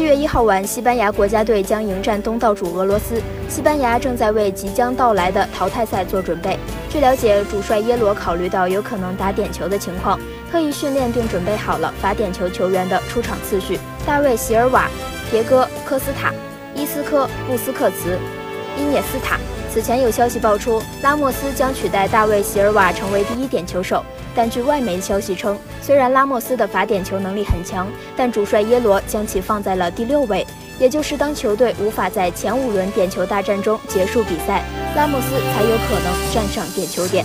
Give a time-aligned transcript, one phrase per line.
[0.00, 3.20] 七月一号晚，西班牙国家队将迎战东道主俄罗斯。
[3.50, 6.58] 西班牙正在为即将到来的淘汰赛做准备。
[6.88, 10.18] 据了解，主帅耶罗考虑到有可能打点球的情况，
[10.50, 14.88] 特意训练并准备好了罚点球球员的出场次序：大卫·席尔瓦、
[15.30, 16.32] 迭戈·科斯塔、
[16.74, 18.18] 伊斯科·布斯克茨、
[18.78, 19.36] 伊涅斯塔。
[19.72, 24.04] 此前有消息爆出，拉莫斯将取代大卫·席尔瓦成为第一点球手。
[24.34, 30.44] 但据外媒消息称，虽然拉莫斯的罚点球能力很强，但主帅耶罗将其放在了第六位，
[30.80, 34.64] 也就是当球队无法在前五轮点球大战中结束比赛，
[34.96, 37.24] 拉莫斯才有可能站上点球点。